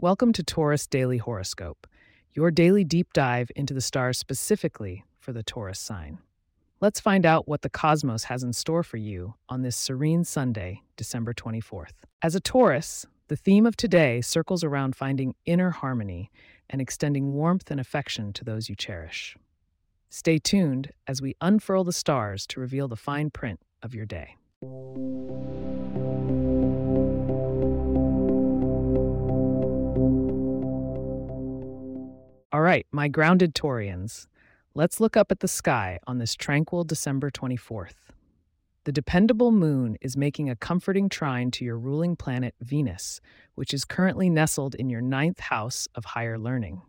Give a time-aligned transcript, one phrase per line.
[0.00, 1.84] Welcome to Taurus Daily Horoscope,
[2.32, 6.18] your daily deep dive into the stars specifically for the Taurus sign.
[6.80, 10.82] Let's find out what the cosmos has in store for you on this serene Sunday,
[10.96, 11.94] December 24th.
[12.22, 16.30] As a Taurus, the theme of today circles around finding inner harmony
[16.70, 19.36] and extending warmth and affection to those you cherish.
[20.10, 24.36] Stay tuned as we unfurl the stars to reveal the fine print of your day.
[32.50, 34.26] All right, my grounded Taurians,
[34.74, 38.08] let's look up at the sky on this tranquil December 24th.
[38.84, 43.20] The dependable moon is making a comforting trine to your ruling planet Venus,
[43.54, 46.80] which is currently nestled in your ninth house of higher learning.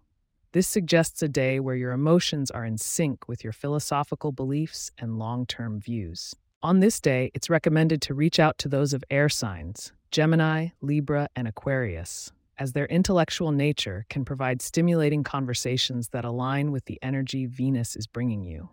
[0.54, 5.20] This suggests a day where your emotions are in sync with your philosophical beliefs and
[5.20, 6.34] long term views.
[6.64, 11.28] On this day, it's recommended to reach out to those of air signs Gemini, Libra,
[11.36, 17.46] and Aquarius as their intellectual nature can provide stimulating conversations that align with the energy
[17.46, 18.70] Venus is bringing you.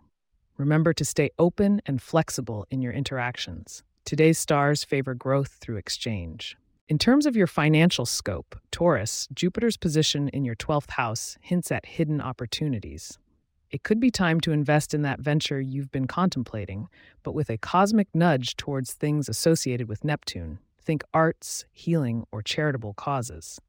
[0.57, 3.83] Remember to stay open and flexible in your interactions.
[4.03, 6.57] Today's stars favor growth through exchange.
[6.89, 11.85] In terms of your financial scope, Taurus, Jupiter's position in your 12th house hints at
[11.85, 13.17] hidden opportunities.
[13.71, 16.87] It could be time to invest in that venture you've been contemplating,
[17.23, 20.59] but with a cosmic nudge towards things associated with Neptune.
[20.81, 23.59] Think arts, healing, or charitable causes.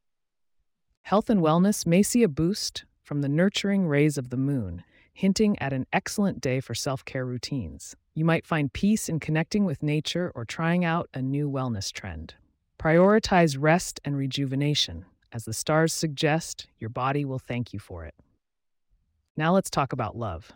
[1.02, 5.58] Health and wellness may see a boost from the nurturing rays of the moon, hinting
[5.58, 7.96] at an excellent day for self care routines.
[8.14, 12.34] You might find peace in connecting with nature or trying out a new wellness trend.
[12.78, 15.04] Prioritize rest and rejuvenation.
[15.32, 18.14] As the stars suggest, your body will thank you for it.
[19.36, 20.52] Now let's talk about love.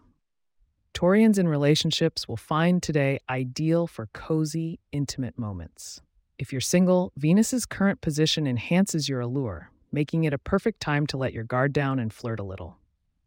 [0.95, 6.01] Taurians in relationships will find today ideal for cozy, intimate moments.
[6.39, 11.17] If you're single, Venus's current position enhances your allure, making it a perfect time to
[11.17, 12.79] let your guard down and flirt a little.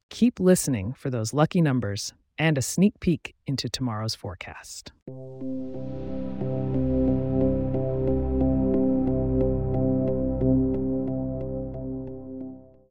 [0.10, 4.92] Keep listening for those lucky numbers and a sneak peek into tomorrow's forecast.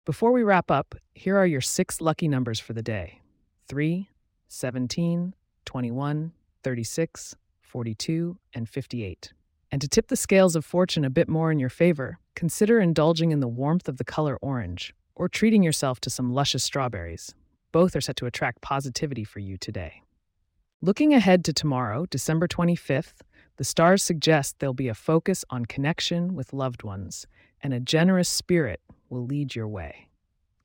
[0.05, 3.21] Before we wrap up, here are your six lucky numbers for the day
[3.69, 4.09] 3,
[4.49, 5.35] 17,
[5.65, 6.33] 21,
[6.63, 9.33] 36, 42, and 58.
[9.75, 13.33] And to tip the scales of fortune a bit more in your favor, consider indulging
[13.33, 17.35] in the warmth of the color orange or treating yourself to some luscious strawberries.
[17.73, 20.05] Both are set to attract positivity for you today.
[20.81, 23.15] Looking ahead to tomorrow, December 25th,
[23.57, 27.27] the stars suggest there'll be a focus on connection with loved ones,
[27.61, 30.07] and a generous spirit will lead your way.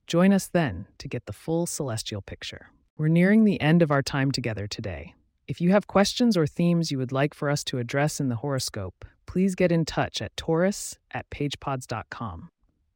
[0.06, 2.68] Join us then to get the full celestial picture.
[2.96, 5.16] We're nearing the end of our time together today.
[5.50, 8.36] If you have questions or themes you would like for us to address in the
[8.36, 12.50] horoscope, please get in touch at taurus at pagepods.com.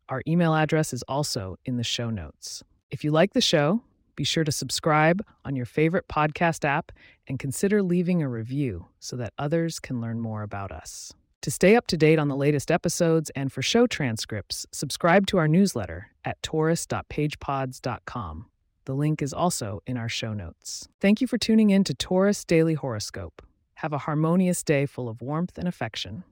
[0.07, 2.63] Our email address is also in the show notes.
[2.91, 3.81] If you like the show,
[4.15, 6.91] be sure to subscribe on your favorite podcast app
[7.27, 11.11] and consider leaving a review so that others can learn more about us.
[11.41, 15.39] To stay up to date on the latest episodes and for show transcripts, subscribe to
[15.39, 18.45] our newsletter at taurus.pagepods.com.
[18.85, 20.89] The link is also in our show notes.
[20.99, 23.41] Thank you for tuning in to Taurus Daily Horoscope.
[23.75, 26.23] Have a harmonious day full of warmth and affection.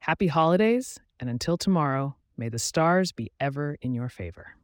[0.00, 4.56] Happy holidays, and until tomorrow, may the stars be ever in your favor.